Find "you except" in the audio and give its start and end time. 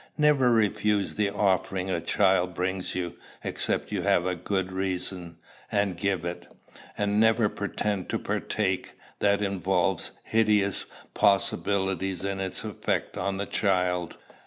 2.95-3.91